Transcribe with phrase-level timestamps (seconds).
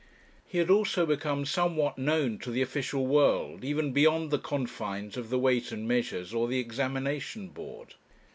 [0.47, 5.29] He had also become somewhat known to the official world, even beyond the confines of
[5.29, 7.93] the Weights and Measures, or the Examination Board.